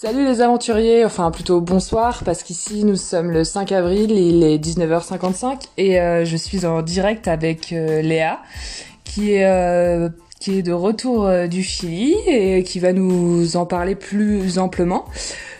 [0.00, 4.56] Salut les aventuriers, enfin plutôt bonsoir parce qu'ici nous sommes le 5 avril, il est
[4.64, 8.38] 19h55 et euh, je suis en direct avec euh, Léa
[9.18, 15.04] euh, qui est de retour du Chili et qui va nous en parler plus amplement.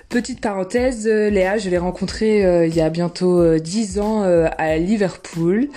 [0.09, 4.23] Petite parenthèse, euh, Léa, je l'ai rencontrée euh, il y a bientôt 10 euh, ans
[4.57, 5.69] à Liverpool.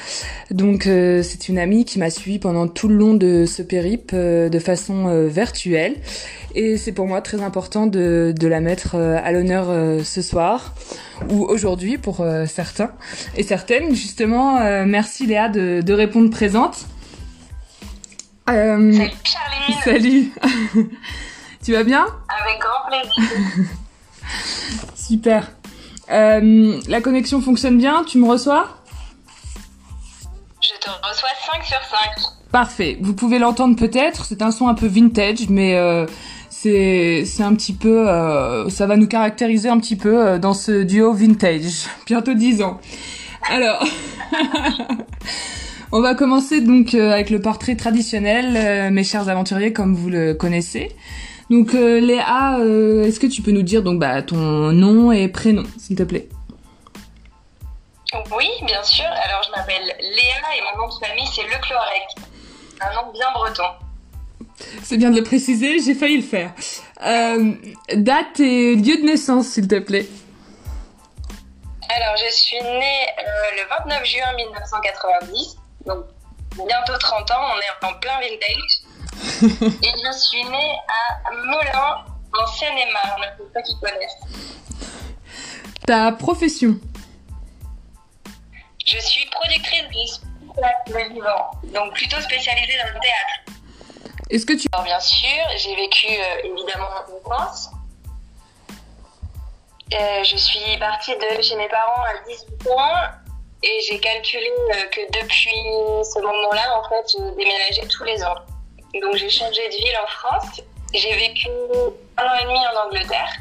[0.52, 4.60] Donc c'est une amie qui m'a suivi pendant tout le long de ce périple de
[4.60, 5.96] façon virtuelle.
[6.56, 10.76] Et c'est pour moi très important de, de la mettre à l'honneur ce soir
[11.30, 12.92] ou aujourd'hui pour certains
[13.36, 13.96] et certaines.
[13.96, 16.86] Justement, merci Léa de, de répondre présente.
[18.46, 19.82] salut Charline.
[19.84, 20.32] Salut.
[21.64, 22.06] tu vas bien?
[22.30, 23.68] Avec grand plaisir.
[25.12, 25.52] Super.
[26.10, 28.78] Euh, la connexion fonctionne bien Tu me reçois?
[30.62, 32.00] Je te reçois 5 sur 5.
[32.50, 32.98] Parfait.
[33.02, 34.24] Vous pouvez l'entendre peut-être.
[34.24, 36.06] C'est un son un peu vintage, mais euh,
[36.50, 38.08] c'est un petit peu.
[38.08, 41.88] Euh, ça va nous caractériser un petit peu dans ce duo vintage.
[42.06, 42.80] Bientôt 10 ans.
[43.50, 43.86] Alors.
[45.92, 50.96] On va commencer donc avec le portrait traditionnel, mes chers aventuriers, comme vous le connaissez.
[51.52, 55.28] Donc euh, Léa, euh, est-ce que tu peux nous dire donc bah ton nom et
[55.28, 56.30] prénom, s'il te plaît?
[58.34, 59.04] Oui, bien sûr.
[59.06, 62.08] Alors je m'appelle Léa et mon nom de famille c'est Le Clorec.
[62.80, 63.66] Un nom bien breton.
[64.82, 66.54] C'est bien de le préciser, j'ai failli le faire.
[67.06, 67.52] Euh,
[67.96, 70.08] date et lieu de naissance, s'il te plaît.
[71.90, 73.08] Alors, je suis née
[73.58, 76.06] le 29 juin 1990, donc
[76.56, 78.91] bientôt 30 ans, on est en plein vintage
[79.44, 84.18] et je suis née à Melun, en Seine-et-Marne, pour ceux qui connaissent.
[85.86, 86.80] Ta profession
[88.86, 93.52] Je suis productrice de spectacles vivant, donc plutôt spécialisée dans le théâtre.
[94.30, 94.68] Est-ce que tu...
[94.72, 97.70] Alors bien sûr, j'ai vécu euh, évidemment en France.
[99.94, 103.12] Euh, je suis partie de chez mes parents à 18 ans
[103.62, 105.50] et j'ai calculé euh, que depuis
[106.04, 108.36] ce moment-là, en fait, je déménageais tous les ans.
[109.00, 110.62] Donc j'ai changé de ville en France.
[110.94, 111.48] J'ai vécu
[112.18, 113.32] un an et demi en Angleterre,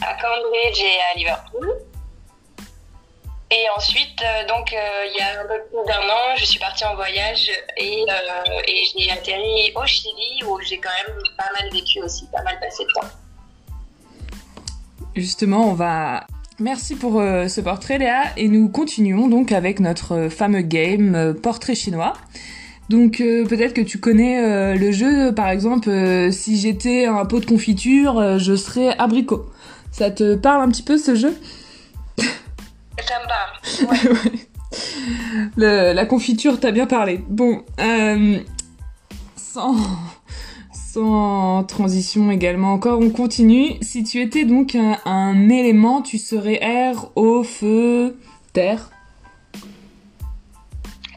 [0.00, 1.74] à Cambridge et à Liverpool.
[3.50, 6.58] Et ensuite, euh, donc, euh, il y a un peu plus d'un an, je suis
[6.58, 11.50] partie en voyage et, euh, et j'ai atterri au Chili où j'ai quand même pas
[11.60, 13.06] mal vécu aussi, pas mal passé de temps.
[15.14, 16.26] Justement, on va
[16.60, 22.12] Merci pour ce portrait Léa et nous continuons donc avec notre fameux game portrait chinois.
[22.88, 27.24] Donc euh, peut-être que tu connais euh, le jeu, par exemple, euh, si j'étais un
[27.24, 29.46] pot de confiture, je serais abricot.
[29.90, 31.34] Ça te parle un petit peu ce jeu?
[32.18, 34.28] Ça me parle.
[35.56, 35.94] Ouais.
[35.94, 37.22] la confiture t'a bien parlé.
[37.28, 37.62] Bon,
[39.36, 39.76] sans,
[40.72, 43.76] sans transition également encore, on continue.
[43.82, 48.16] Si tu étais donc un, un élément, tu serais air, eau, feu,
[48.52, 48.90] terre?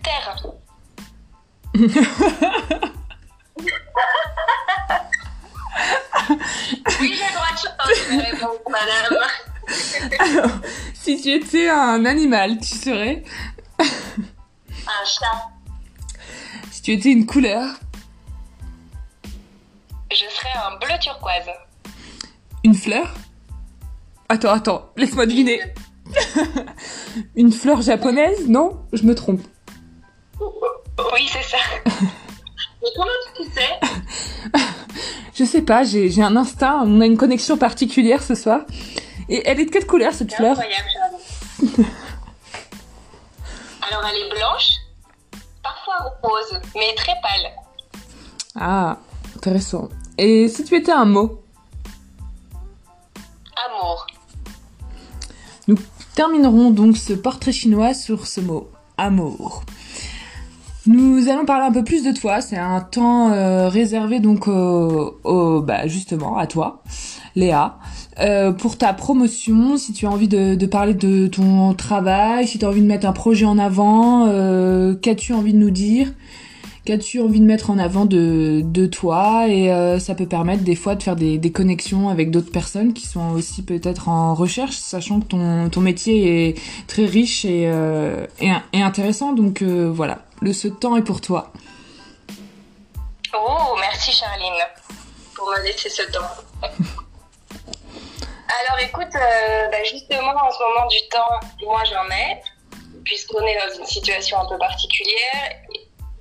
[0.03, 0.38] Terre.
[1.80, 1.86] oui,
[7.00, 7.54] j'ai le droit
[8.10, 9.16] de répondre, madame.
[10.20, 10.52] Alors,
[10.96, 13.24] si tu étais un animal, tu serais
[13.80, 15.52] Un chat.
[16.72, 17.76] Si tu étais une couleur
[20.09, 21.46] Je serais un bleu turquoise.
[22.64, 23.14] Une fleur
[24.30, 25.62] Attends, attends, laisse-moi deviner.
[27.36, 28.84] une fleur japonaise Non?
[28.94, 29.42] Je me trompe.
[31.13, 31.58] Oui, c'est ça.
[32.81, 33.80] Mais comment tu sais
[35.35, 38.62] Je sais pas, j'ai un instinct, on a une connexion particulière ce soir.
[39.30, 40.58] Et elle est de quelle couleur cette fleur?
[40.58, 40.88] Incroyable,
[43.90, 44.72] Alors elle est blanche,
[45.62, 47.52] parfois rose, mais très pâle.
[48.56, 48.97] Ah,
[49.35, 49.90] intéressant.
[50.18, 51.44] Et si tu étais un mot?
[53.68, 54.08] Amour.
[55.68, 55.78] Nous
[56.16, 59.64] terminerons donc ce portrait chinois sur ce mot, amour.
[60.88, 62.40] Nous allons parler un peu plus de toi.
[62.40, 66.82] C'est un temps euh, réservé donc au, bah, justement à toi,
[67.35, 67.78] Léa,
[68.22, 69.76] euh, pour ta promotion.
[69.76, 73.06] Si tu as envie de, parler de ton travail, si tu as envie de mettre
[73.06, 76.14] un projet en avant, euh, qu'as-tu envie de nous dire?
[76.85, 79.50] Qu'as-tu envie de mettre en avant de, de toi?
[79.50, 79.70] Et
[80.00, 83.32] ça peut permettre des fois de faire des, des connexions avec d'autres personnes qui sont
[83.32, 86.58] aussi peut-être en recherche, sachant que ton, ton métier est
[86.88, 87.64] très riche et,
[88.40, 89.34] et, et intéressant.
[89.34, 91.51] Donc voilà le ce temps est pour toi.
[93.34, 94.61] Oh, merci Charline
[95.35, 96.29] pour me laisser ce temps.
[96.61, 102.41] Alors écoute, euh, bah, justement en ce moment du temps, moi j'en ai,
[103.03, 105.51] puisqu'on est dans une situation un peu particulière.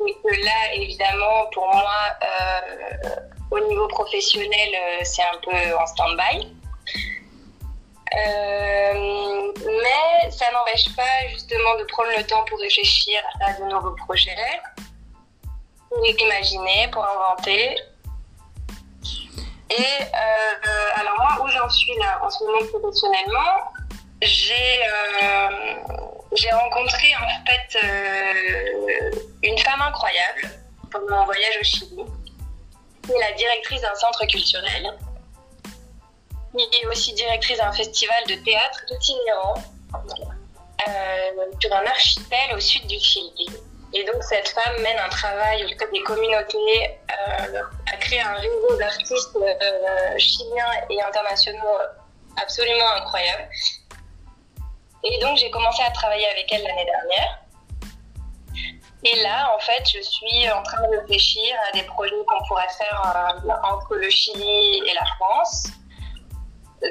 [0.07, 3.09] Et que là, évidemment, pour moi, euh,
[3.51, 6.47] au niveau professionnel, euh, c'est un peu en stand-by.
[8.17, 14.61] Mais ça n'empêche pas justement de prendre le temps pour réfléchir à de nouveaux projets,
[15.91, 17.77] pour imaginer, pour inventer.
[19.71, 20.03] Et
[20.95, 23.73] alors moi, où j'en suis là en ce moment professionnellement,
[24.23, 24.81] j'ai
[26.37, 29.11] j'ai rencontré en fait euh,
[29.43, 30.51] une femme incroyable
[30.91, 32.05] pendant mon voyage au Chili,
[33.03, 34.93] qui est la directrice d'un centre culturel,
[36.59, 39.55] est aussi directrice d'un festival de théâtre itinérant
[39.95, 43.49] euh, sur un archipel au sud du Chili.
[43.93, 47.63] Et donc cette femme mène un travail auprès des communautés, euh,
[47.93, 51.79] a créé un réseau d'artistes euh, chiliens et internationaux
[52.37, 53.49] absolument incroyable.
[55.05, 57.41] Et donc, j'ai commencé à travailler avec elle l'année dernière.
[59.05, 62.69] Et là, en fait, je suis en train de réfléchir à des projets qu'on pourrait
[62.77, 65.69] faire euh, entre le Chili et la France.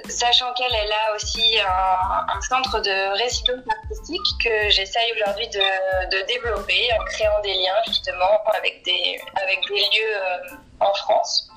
[0.09, 7.03] Sachant qu'elle là aussi un, centre de résidence artistique que j'essaye aujourd'hui de, développer en
[7.05, 11.49] créant des liens justement avec des, avec des lieux euh, en France.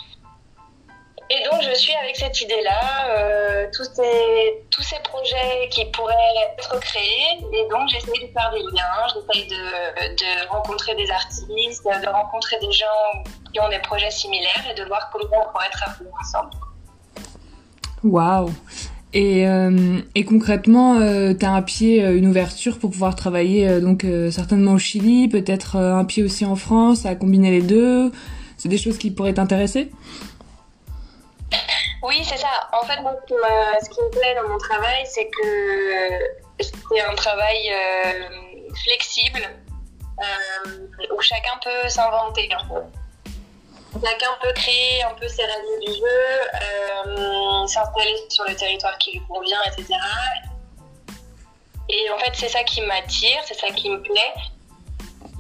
[1.30, 6.54] Et donc, je suis avec cette idée-là, euh, tous, ces, tous ces projets qui pourraient
[6.58, 7.38] être créés.
[7.52, 12.58] Et donc, j'essaie de faire des liens, j'essaie de, de rencontrer des artistes, de rencontrer
[12.60, 13.22] des gens
[13.52, 16.50] qui ont des projets similaires et de voir comment on pourrait travailler ensemble.
[18.04, 18.50] Waouh!
[19.14, 23.66] Et, euh, et, concrètement, euh, tu as un pied, euh, une ouverture pour pouvoir travailler
[23.66, 28.12] euh, donc certainement au Chili, peut-être un pied aussi en France, à combiner les deux.
[28.58, 29.90] C'est des choses qui pourraient t'intéresser?
[32.02, 32.48] Oui, c'est ça.
[32.72, 32.98] En fait,
[33.82, 37.70] ce qui me plaît dans mon travail, c'est que c'est un travail
[38.84, 39.48] flexible
[41.16, 42.48] où chacun peut s'inventer
[44.04, 49.12] Chacun peut créer un peu ses règles du jeu, euh, s'installer sur le territoire qui
[49.12, 49.86] lui convient, etc.
[51.88, 54.34] Et en fait, c'est ça qui m'attire, c'est ça qui me plaît.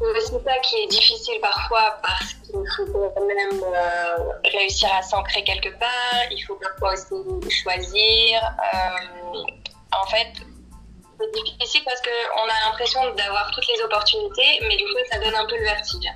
[0.00, 5.42] C'est ça qui est difficile parfois parce qu'il faut quand même euh, réussir à s'ancrer
[5.42, 8.40] quelque part, il faut parfois aussi choisir.
[8.74, 10.28] Euh, en fait,
[11.18, 15.34] c'est difficile parce qu'on a l'impression d'avoir toutes les opportunités, mais du coup, ça donne
[15.34, 16.08] un peu le vertige.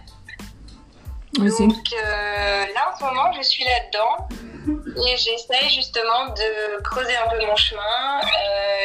[1.38, 4.28] Donc euh, là, en ce moment, je suis là-dedans
[5.06, 8.20] et j'essaye justement de creuser un peu mon chemin.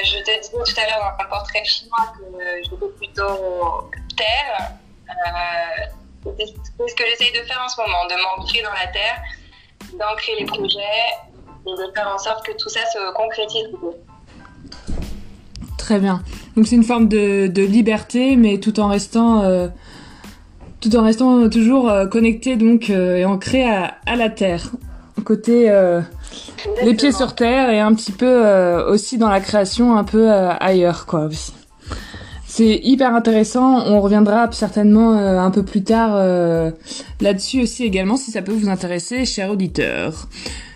[0.03, 4.71] je te disais tout à l'heure dans un portrait chinois que j'étais plutôt terre.
[5.09, 9.21] Euh, c'est ce que j'essaye de faire en ce moment, de m'ancrer dans la terre,
[9.97, 10.79] d'ancrer les projets
[11.65, 13.67] et de faire en sorte que tout ça se concrétise.
[15.77, 16.21] Très bien.
[16.55, 19.69] Donc c'est une forme de, liberté, mais tout en restant, euh,
[20.79, 24.71] tout en restant toujours euh, connecté donc et ancré à, à, la terre.
[25.25, 25.69] Côté
[26.83, 28.45] les pieds sur terre et un petit peu
[28.87, 31.51] aussi dans la création, un peu ailleurs quoi aussi.
[32.57, 33.85] C'est hyper intéressant.
[33.85, 36.71] On reviendra certainement euh, un peu plus tard euh,
[37.21, 40.27] là-dessus aussi également si ça peut vous intéresser, chers auditeurs.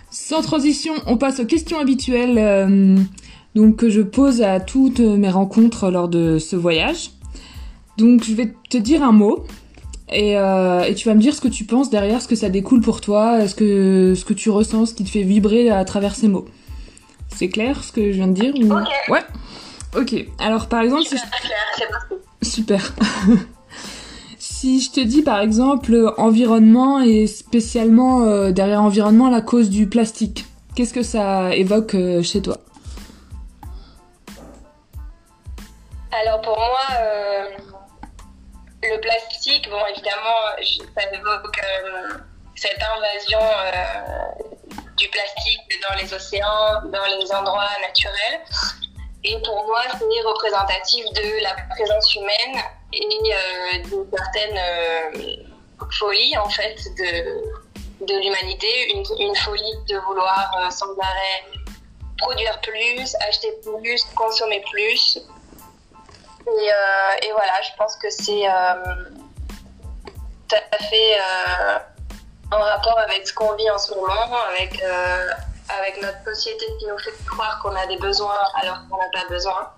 [0.08, 2.96] Sans transition, on passe aux questions habituelles euh,
[3.56, 7.10] donc que je pose à toutes mes rencontres lors de ce voyage.
[7.98, 9.44] Donc je vais te dire un mot
[10.12, 12.80] et, et, tu vas me dire ce que tu penses derrière, ce que ça découle
[12.80, 16.14] pour toi, ce que ce que tu ressens, ce qui te fait vibrer à travers
[16.14, 16.46] ces mots.
[17.28, 18.54] C'est clair ce que je viens de dire
[19.08, 19.20] Ouais.
[19.96, 21.04] Ok, alors par exemple...
[21.04, 22.48] Si je...
[22.48, 22.94] Super.
[24.38, 29.88] si je te dis par exemple environnement et spécialement euh, derrière environnement la cause du
[29.88, 32.58] plastique, qu'est-ce que ça évoque euh, chez toi?
[36.12, 37.44] Alors pour moi, euh,
[38.82, 40.56] le plastique, bon évidemment,
[40.94, 41.60] ça évoque
[42.54, 43.40] cette invasion
[44.96, 48.40] du plastique dans les océans, dans les endroits naturels.
[49.24, 52.62] Et pour moi, c'est représentatif de la présence humaine
[52.92, 55.36] et euh, d'une certaine euh,
[55.92, 58.68] folie, en fait, de, de l'humanité.
[59.20, 61.44] Une, folie de vouloir euh, sans arrêt
[62.18, 65.18] produire plus, acheter plus, consommer plus.
[66.46, 68.74] Et, euh, et voilà, je pense que c'est euh,
[70.48, 71.16] tout à fait
[72.50, 74.82] en rapport avec ce qu'on vit en ce moment, avec
[75.68, 79.26] avec notre société qui nous fait croire qu'on a des besoins alors qu'on n'a pas
[79.28, 79.70] besoin.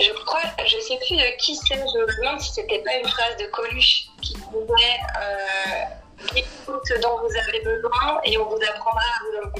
[0.00, 3.08] Je crois, je sais plus de qui c'est, je me demande si c'était pas une
[3.08, 6.40] phrase de Coluche qui disait euh,
[6.84, 9.50] ce dont vous avez besoin et on vous apprendra à vous en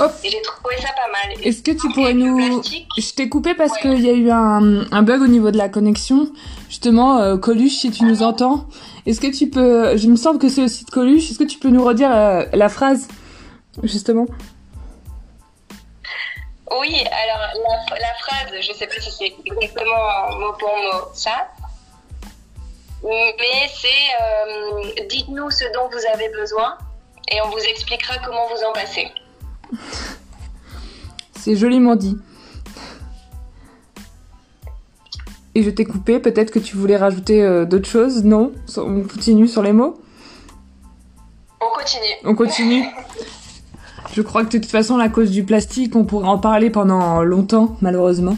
[0.00, 0.12] Hop.
[0.24, 1.46] Et j'ai trouvé ça pas mal.
[1.46, 2.62] Est-ce que tu pourrais nous...
[2.62, 5.68] Je t'ai coupé parce qu'il y a eu un, un, bug au niveau de la
[5.68, 6.30] connexion.
[6.68, 8.66] Justement, euh, Coluche, si tu nous entends,
[9.06, 9.96] est-ce que tu peux...
[9.96, 11.30] Je me semble que c'est aussi de Coluche.
[11.30, 13.08] Est-ce que tu peux nous redire euh, la phrase
[13.82, 14.26] justement?
[16.78, 17.48] Oui, alors
[17.90, 21.48] la, phrase, je ne sais pas si c'est exactement mot pour mot ça,
[23.02, 23.88] mais c'est
[24.20, 26.78] euh, dites-nous ce dont vous avez besoin
[27.30, 29.08] et on vous expliquera comment vous en passer.
[31.38, 32.18] C'est joliment dit.
[35.54, 38.24] Et je t'ai coupé, peut-être que tu voulais rajouter euh, d'autres choses?
[38.24, 38.52] Non?
[38.76, 40.00] On continue sur les mots?
[41.60, 42.14] On continue.
[42.24, 42.84] On continue?
[44.12, 47.22] Je crois que de toute façon, la cause du plastique, on pourrait en parler pendant
[47.22, 48.36] longtemps, malheureusement.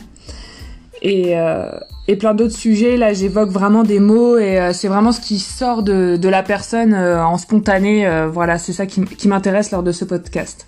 [1.00, 1.70] Et, euh,
[2.08, 5.38] et plein d'autres sujets, là, j'évoque vraiment des mots et euh, c'est vraiment ce qui
[5.38, 8.26] sort de, de la personne en spontané.
[8.30, 10.66] voilà, c'est ça qui, qui m'intéresse lors de ce podcast.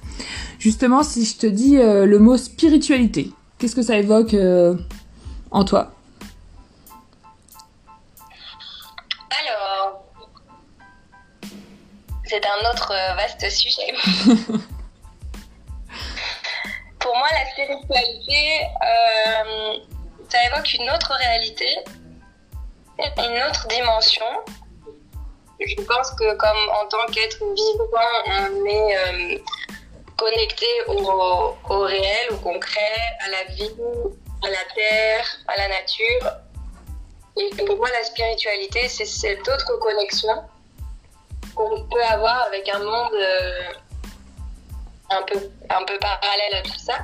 [0.59, 4.35] Justement, si je te dis le mot spiritualité, qu'est-ce que ça évoque
[5.51, 5.95] en toi?
[12.35, 13.95] C'est un autre euh, vaste sujet.
[16.99, 19.79] Pour moi, la spiritualité, euh,
[20.29, 21.69] ça évoque une autre réalité,
[22.99, 24.25] une autre dimension.
[25.61, 27.87] Je pense que comme en tant qu'être vivant,
[28.27, 29.39] on est euh,
[30.17, 33.75] connecté au, réel, au concret, à la vie,
[34.43, 36.31] à la terre, à la nature.
[37.37, 40.43] Et pour moi, la spiritualité, c'est cette autre connexion
[41.55, 43.73] qu'on peut avoir avec un monde euh,
[45.11, 46.99] un, peu, un peu parallèle à tout ça.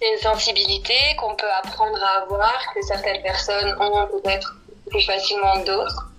[0.00, 4.56] C'est une sensibilité qu'on peut apprendre à avoir, que certaines personnes ont peut-être
[4.90, 6.11] plus facilement que d'autres.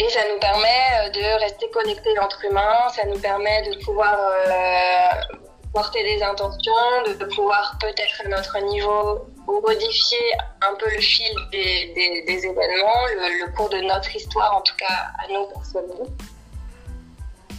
[0.00, 4.16] Et ça nous permet euh, de rester connectés entre humains, ça nous permet de pouvoir
[4.18, 5.36] euh,
[5.74, 9.26] porter des intentions, de pouvoir peut-être à notre niveau
[9.62, 11.92] modifier un peu le fil des,
[12.28, 16.06] événements, le, cours de notre histoire, en tout cas à nous personnellement.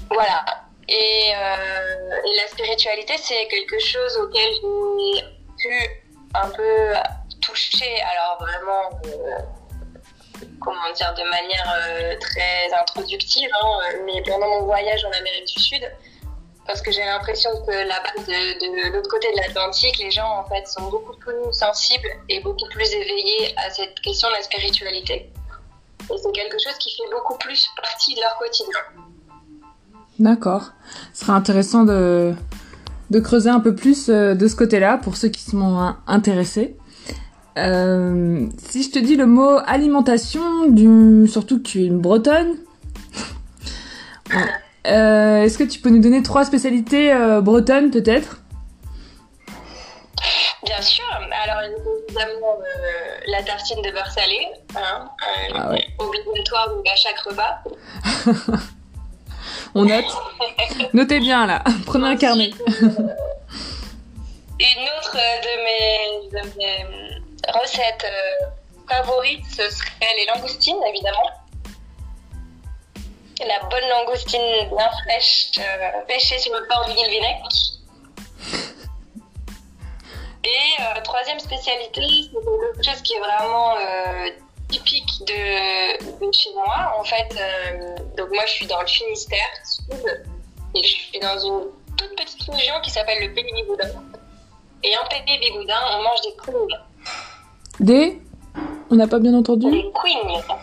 [0.09, 0.43] Voilà.
[0.89, 5.21] Et, euh, et la spiritualité, c'est quelque chose auquel j'ai
[5.59, 5.89] pu
[6.33, 6.93] un peu
[7.41, 8.89] toucher, alors vraiment,
[10.59, 15.61] comment dire, de manière euh, très introductive, hein, mais pendant mon voyage en Amérique du
[15.61, 15.91] Sud,
[16.65, 20.67] parce que j'ai l'impression que là-bas, de, l'autre côté de l'Atlantique, les gens en fait
[20.67, 25.29] sont beaucoup plus sensibles et beaucoup plus éveillés à cette question de la spiritualité.
[26.09, 28.79] Et c'est quelque chose qui fait beaucoup plus partie de leur quotidien.
[30.19, 30.71] D'accord.
[31.13, 32.35] Ce sera intéressant de,
[33.23, 36.77] creuser un peu plus euh, de ce côté-là pour ceux qui sont intéressés.
[37.57, 41.27] Euh, si je te dis le mot alimentation, du...
[41.27, 42.55] surtout que tu es une bretonne,
[44.87, 48.37] euh, est-ce que tu peux nous donner trois spécialités euh, bretonnes peut-être?
[50.63, 51.03] Bien sûr.
[51.43, 51.61] Alors
[52.07, 52.57] évidemment
[53.27, 55.09] la tartine de beurre salé, hein,
[55.55, 57.63] ah obligatoire à chaque repas.
[59.75, 60.05] On note.
[60.93, 61.63] Notez bien là.
[61.85, 62.51] Prenez un carnet.
[64.59, 67.20] Une autre de mes, de mes
[67.51, 68.05] recettes
[68.89, 71.29] favorites, ce serait les langoustines évidemment
[73.45, 77.41] la bonne langoustine bien fraîche euh, pêchée sur le port du Guilvinec.
[80.43, 84.29] Et euh, troisième spécialité, c'est quelque chose qui est vraiment euh,
[84.69, 86.95] typique de, chez moi.
[86.97, 87.29] En fait,
[88.17, 90.23] donc moi je suis dans le Finistère, sud,
[90.75, 93.89] et je suis dans une toute petite région qui s'appelle le Pays Bigoudin.
[94.83, 96.79] Et en Pays Bigoudin, on mange des queens.
[97.81, 98.21] Des
[98.91, 100.55] On n'a pas bien entendu Des queens.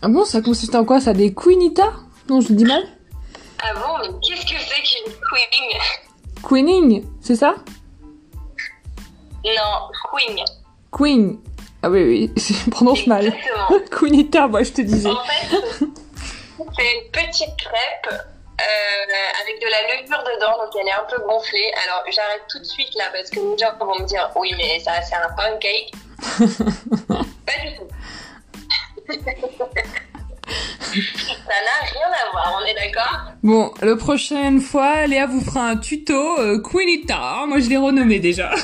[0.00, 1.92] Ah bon, ça consiste en quoi Ça des queenita?
[2.30, 2.82] Non, je le dis mal
[3.62, 5.78] Ah bon, mais qu'est-ce que c'est qu'une queening
[6.42, 7.54] Queening, c'est ça?
[9.44, 10.44] Non, queen.
[10.90, 11.38] Queen.
[11.82, 13.34] Ah oui, oui, je prononce mal.
[13.90, 15.10] queenita, moi je te disais.
[15.10, 18.22] En fait, c'est une petite crêpe
[18.60, 21.72] euh, avec de la levure dedans, donc elle est un peu gonflée.
[21.84, 24.80] Alors j'arrête tout de suite là parce que les gens vont me dire oui, mais
[24.80, 25.92] ça c'est un pancake.
[27.46, 27.88] Pas du tout.
[30.90, 33.18] Ça n'a rien à voir, on est d'accord?
[33.42, 37.44] Bon, la prochaine fois, Léa vous fera un tuto euh, Queenita.
[37.46, 38.50] Moi, je l'ai renommé déjà.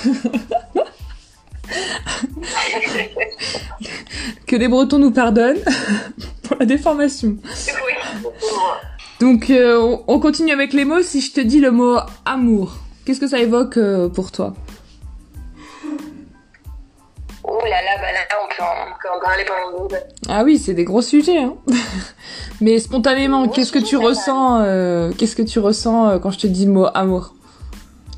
[4.47, 5.62] que les Bretons nous pardonnent
[6.43, 7.37] pour la déformation.
[7.45, 7.93] Oui.
[9.20, 11.02] Donc, euh, on continue avec les mots.
[11.02, 14.54] Si je te dis le mot amour, qu'est-ce que ça évoque euh, pour toi?
[17.49, 19.88] Oh là là, bah là, on peut en, parler pendant
[20.28, 21.38] Ah oui, c'est des gros sujets.
[21.38, 21.56] Hein.
[22.61, 26.46] Mais spontanément, qu'est-ce que tu ressens euh, Qu'est-ce que tu ressens euh, quand je te
[26.49, 27.35] dis le mot amour?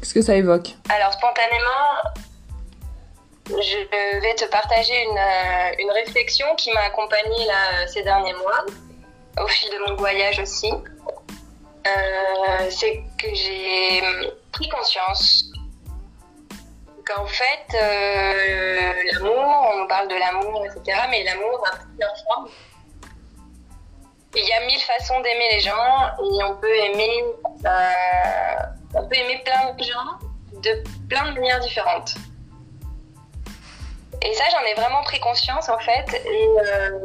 [0.01, 0.71] Qu'est-ce que ça évoque?
[0.89, 2.15] Alors spontanément,
[3.51, 8.65] je vais te partager une, euh, une réflexion qui m'a accompagnée là, ces derniers mois,
[9.43, 10.73] au fil de mon voyage aussi.
[12.71, 14.03] c'est que j'ai
[14.53, 15.49] pris conscience
[17.09, 22.49] qu'en fait, euh, l'amour, on parle de l'amour, etc., mais l'amour a plusieurs formes.
[24.37, 27.25] Il y a mille façons d'aimer les gens et on peut aimer,
[27.65, 28.55] euh,
[28.95, 30.19] on peut aimer plein de gens
[30.63, 32.15] de plein de manières différentes.
[34.23, 36.23] Et ça, j'en ai vraiment pris conscience en fait.
[36.27, 36.99] Euh,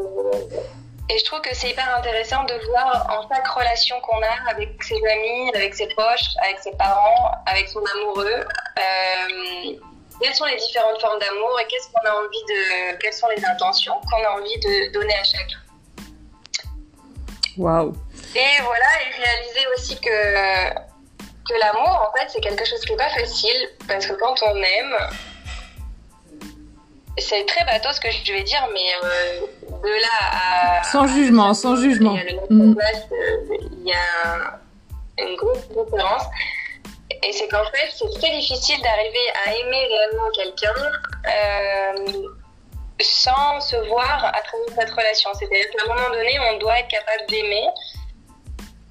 [1.10, 4.82] et je trouve que c'est hyper intéressant de voir en chaque relation qu'on a avec
[4.82, 8.46] ses amis, avec ses proches, avec ses parents, avec son amoureux,
[8.78, 9.74] euh,
[10.22, 13.44] quelles sont les différentes formes d'amour et qu'est-ce qu'on a envie de, quelles sont les
[13.44, 15.58] intentions qu'on a envie de donner à chacun.
[17.58, 17.94] Waouh.
[18.36, 20.94] Et voilà, et réaliser aussi que
[21.48, 24.56] que l'amour, en fait, c'est quelque chose qui n'est pas facile parce que quand on
[24.56, 24.96] aime,
[27.18, 29.42] c'est très bateau ce que je vais dire, mais euh,
[29.84, 30.84] de là à.
[30.84, 32.16] Sans jugement, sans jugement.
[32.50, 32.76] Mm.
[33.72, 34.60] Il y a
[35.18, 36.24] une grosse différence.
[37.22, 40.74] Et c'est qu'en fait, c'est très difficile d'arriver à aimer réellement quelqu'un
[41.28, 42.28] euh,
[43.00, 45.30] sans se voir à travers cette relation.
[45.34, 47.68] C'est-à-dire qu'à un moment donné, on doit être capable d'aimer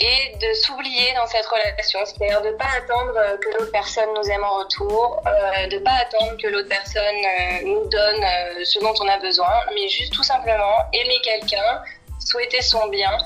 [0.02, 2.00] et de s'oublier dans cette relation.
[2.04, 5.80] C'est-à-dire de ne pas attendre que l'autre personne nous aime en retour, euh, de ne
[5.80, 9.88] pas attendre que l'autre personne euh, nous donne euh, ce dont on a besoin, mais
[9.88, 11.82] juste tout simplement aimer quelqu'un,
[12.18, 13.16] souhaiter son bien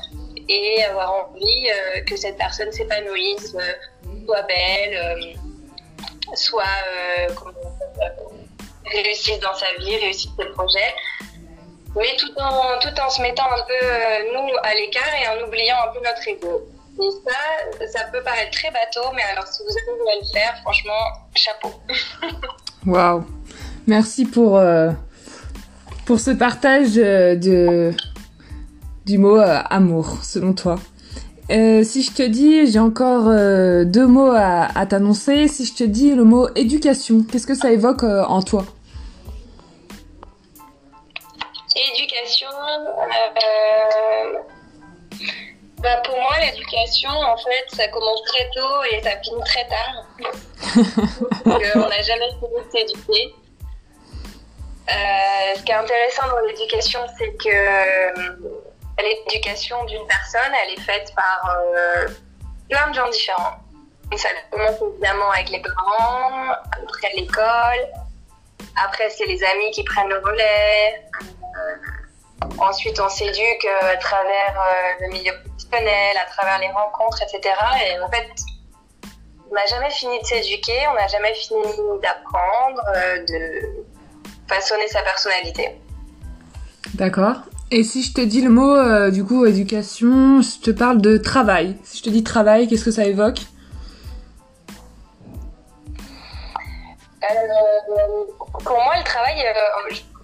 [0.49, 1.68] et avoir envie
[2.06, 3.56] que cette personne s'épanouisse,
[4.26, 5.35] soit belle,
[6.35, 6.64] soit
[8.85, 10.95] réussisse dans sa vie, réussisse ses projets.
[11.97, 15.47] Oui, tout en, tout en se mettant un peu, euh, nous, à l'écart et en
[15.47, 16.69] oubliant un peu notre ego.
[17.00, 20.61] Et ça, ça peut paraître très bateau, mais alors si vous arrivez à le faire,
[20.61, 20.93] franchement,
[21.35, 21.73] chapeau.
[22.87, 23.25] Waouh
[23.87, 24.91] Merci pour, euh,
[26.05, 27.93] pour ce partage euh, de,
[29.07, 30.76] du mot amour, selon toi.
[31.49, 33.25] si je te dis, j'ai encore
[33.87, 35.49] deux mots à, à t'annoncer.
[35.49, 38.67] Si je te dis le mot éducation, qu'est-ce que ça évoque en toi?
[41.76, 44.39] Éducation, euh,
[45.78, 50.06] bah pour moi, l'éducation, en fait, ça commence très tôt et ça finit très tard.
[51.45, 53.34] on n'a jamais fini de s'éduquer.
[54.89, 58.36] Euh, ce qui est intéressant dans l'éducation, c'est que euh,
[58.99, 61.58] l'éducation d'une personne, elle est faite par
[62.71, 63.58] plein de gens différents.
[64.17, 67.86] Ça commence évidemment avec les parents, après l'école,
[68.82, 71.06] après c'est les amis qui prennent le relais,
[71.56, 77.23] euh, ensuite, on s'éduque euh, à travers euh, le milieu professionnel, à travers les rencontres,
[77.23, 77.54] etc.
[77.86, 78.28] Et en fait,
[79.50, 81.62] on n'a jamais fini de s'éduquer, on n'a jamais fini
[82.02, 82.82] d'apprendre,
[83.28, 83.84] de
[84.49, 85.78] façonner sa personnalité.
[86.95, 87.36] D'accord.
[87.71, 91.76] Et si je te dis le mot, du coup, éducation, je te parle de travail.
[91.84, 93.38] Si je te dis travail, qu'est-ce que ça évoque?
[98.65, 99.45] Pour moi, le travail,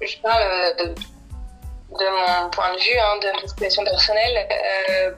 [0.00, 5.12] je, parle de mon point de vue, hein, de ma situation personnelle, euh,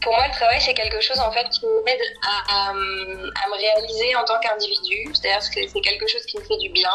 [0.00, 4.24] pour moi, le travail, c'est quelque chose en fait qui m'aide à, me réaliser en
[4.24, 5.12] tant qu'individu.
[5.14, 6.90] C'est-à-dire que c'est quelque chose qui me fait du bien.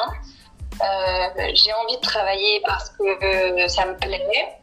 [0.81, 4.57] Euh, j'ai envie de travailler parce que ça me plaît.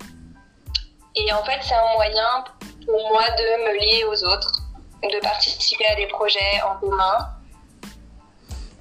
[1.16, 2.44] Et en fait, c'est un moyen
[2.86, 4.52] pour moi de me lier aux autres,
[5.02, 7.18] de participer à des projets en commun.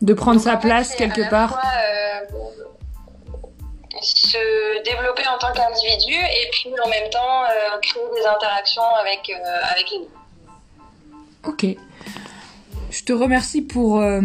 [0.02, 1.52] De prendre sa place quelque part.
[1.52, 2.10] Fois, euh,
[4.02, 9.30] se développer en tant qu'individu et puis en même temps euh, créer des interactions avec,
[9.30, 10.08] euh, avec les
[11.48, 11.78] Ok.
[12.92, 14.22] Je te remercie pour, euh,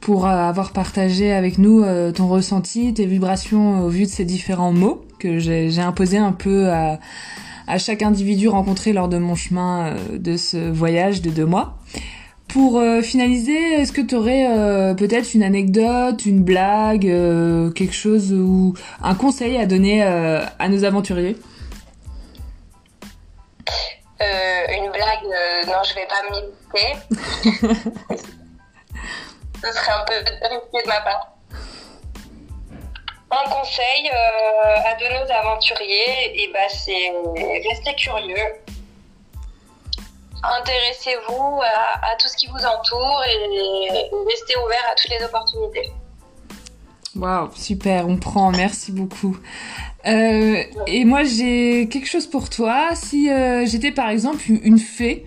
[0.00, 5.04] pour avoir partagé avec nous ton ressenti, tes vibrations au vu de ces différents mots
[5.18, 6.98] que j'ai imposés un peu à,
[7.68, 11.76] à chaque individu rencontré lors de mon chemin de ce voyage de deux mois.
[12.56, 17.92] Pour euh, finaliser, est-ce que tu aurais euh, peut-être une anecdote, une blague, euh, quelque
[17.92, 21.36] chose ou un conseil à donner à nos aventuriers?
[24.18, 25.26] Une blague,
[25.66, 26.96] non, je vais pas m'imiter.
[29.62, 31.36] Ce serait un peu risqué de ma part.
[33.32, 34.10] Un conseil
[34.82, 37.12] à donner aux aventuriers, et eh ben, c'est
[37.68, 38.54] rester curieux
[40.42, 45.90] intéressez-vous à, tout ce qui vous entoure et, restez ouvert à toutes les opportunités.
[47.16, 49.38] Waouh, super, on prend, merci beaucoup.
[50.06, 52.90] Euh, et moi, j'ai quelque chose pour toi.
[52.94, 55.26] Si euh, j'étais par exemple une fée,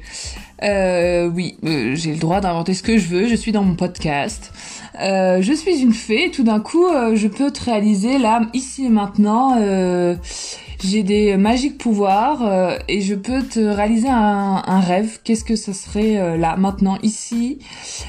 [0.64, 3.28] euh, oui, j'ai le droit d'inventer ce que je veux.
[3.28, 4.52] Je suis dans mon podcast.
[4.98, 6.26] Je suis une fée.
[6.26, 9.56] Et tout d'un coup, je peux te réaliser là, ici et maintenant,
[10.82, 15.20] j'ai des magiques pouvoirs euh, et je peux te réaliser un, un rêve.
[15.26, 17.60] Qu'est-ce que ça serait euh, là, maintenant, ici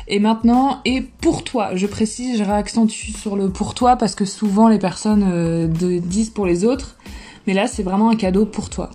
[0.06, 1.74] et maintenant et pour toi?
[1.74, 5.98] Je précise, je réaccentue sur le pour toi parce que souvent les personnes euh, de-
[5.98, 6.96] disent pour les autres,
[7.48, 8.90] mais là c'est vraiment un cadeau pour toi.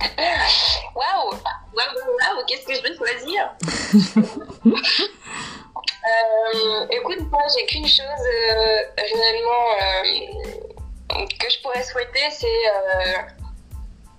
[0.00, 1.30] Waouh
[1.74, 4.76] Waouh, waouh, qu'est-ce que je vais choisir?
[6.06, 12.28] Euh, Écoute, moi, j'ai qu'une chose euh, réellement euh, que je pourrais souhaiter,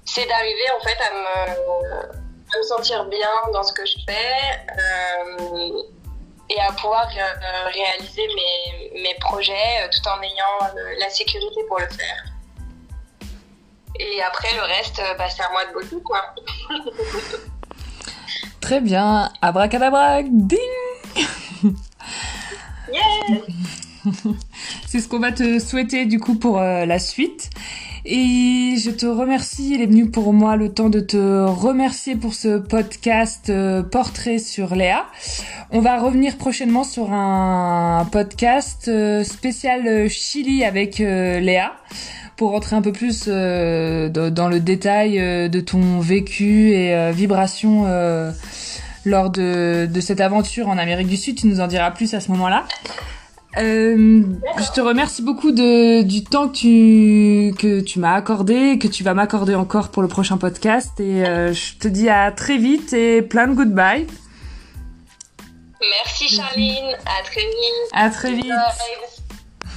[0.06, 4.38] c'est d'arriver en fait à me, sentir bien dans ce que je fais
[6.50, 7.08] et à pouvoir
[7.74, 12.24] réaliser mes, mes projets tout en ayant la sécurité pour le faire.
[14.00, 16.34] Et après, le reste, bah, c'est à moi de bosser, quoi.
[18.62, 20.60] Très bien, abracadabra, ding
[24.88, 27.50] C'est ce qu'on va te souhaiter du coup pour euh, la suite.
[28.08, 32.36] Et je te remercie, il est venu pour moi le temps de te remercier pour
[32.36, 35.08] ce podcast euh, portrait sur Léa.
[35.72, 41.74] On va revenir prochainement sur un podcast euh, spécial Chili avec Léa
[42.38, 48.32] pour rentrer un peu plus dans le détail de ton vécu et vibrations euh,
[49.06, 51.38] lors de, de cette aventure en Amérique du Sud.
[51.38, 52.66] Tu nous en diras plus à ce moment-là.
[53.58, 54.22] Euh,
[54.58, 59.04] je te remercie beaucoup de, du temps que tu, que tu m'as accordé, que tu
[59.04, 61.00] vas m'accorder encore pour le prochain podcast.
[61.00, 64.08] Et euh, je te dis à très vite et plein de goodbye.
[65.80, 67.92] Merci Charline, à très vite.
[67.94, 68.48] À très vite.
[68.48, 69.70] Bye.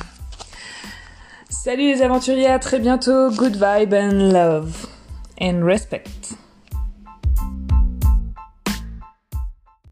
[1.50, 3.30] Salut les aventuriers, à très bientôt.
[3.30, 4.86] Good vibe and love
[5.40, 6.34] and respect.